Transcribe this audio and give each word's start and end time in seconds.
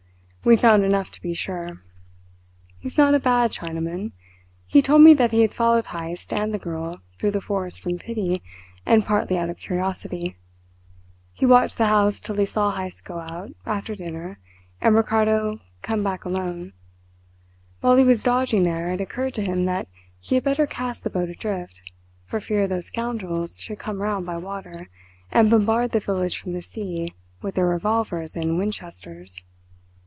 We 0.43 0.57
found 0.57 0.83
enough 0.83 1.11
to 1.11 1.21
be 1.21 1.35
sure. 1.35 1.83
He's 2.79 2.97
not 2.97 3.13
a 3.13 3.19
bad 3.19 3.51
Chinaman. 3.51 4.11
He 4.65 4.81
told 4.81 5.03
me 5.03 5.13
that 5.13 5.29
he 5.29 5.41
had 5.41 5.53
followed 5.53 5.85
Heyst 5.85 6.33
and 6.33 6.51
the 6.51 6.57
girl 6.57 7.01
through 7.19 7.29
the 7.29 7.41
forest 7.41 7.79
from 7.83 7.99
pity, 7.99 8.41
and 8.83 9.05
partly 9.05 9.37
out 9.37 9.51
of 9.51 9.57
curiosity. 9.57 10.37
He 11.31 11.45
watched 11.45 11.77
the 11.77 11.85
house 11.85 12.19
till 12.19 12.37
he 12.37 12.47
saw 12.47 12.71
Heyst 12.75 13.05
go 13.05 13.19
out, 13.19 13.51
after 13.67 13.93
dinner, 13.93 14.39
and 14.81 14.95
Ricardo 14.95 15.59
come 15.83 16.01
back 16.01 16.25
alone. 16.25 16.73
While 17.81 17.97
he 17.97 18.03
was 18.03 18.23
dodging 18.23 18.63
there, 18.63 18.91
it 18.91 18.99
occurred 18.99 19.35
to 19.35 19.43
him 19.43 19.65
that 19.65 19.87
he 20.19 20.33
had 20.33 20.43
better 20.43 20.65
cast 20.65 21.03
the 21.03 21.11
boat 21.11 21.29
adrift, 21.29 21.81
for 22.25 22.41
fear 22.41 22.65
those 22.65 22.87
scoundrels 22.87 23.59
should 23.59 23.77
come 23.77 24.01
round 24.01 24.25
by 24.25 24.37
water 24.37 24.89
and 25.31 25.51
bombard 25.51 25.91
the 25.91 25.99
village 25.99 26.39
from 26.39 26.53
the 26.53 26.63
sea 26.63 27.13
with 27.43 27.53
their 27.53 27.67
revolvers 27.67 28.35
and 28.35 28.57
Winchesters. 28.57 29.45